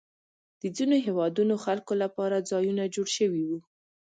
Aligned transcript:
د 0.61 0.63
ځینو 0.75 0.95
هېوادونو 1.05 1.55
خلکو 1.65 1.93
لپاره 2.03 2.45
ځایونه 2.51 2.83
جوړ 2.95 3.07
شوي 3.17 3.43
وو. 3.49 3.59